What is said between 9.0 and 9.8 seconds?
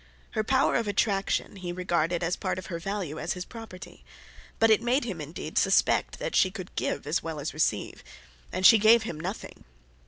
him nothing!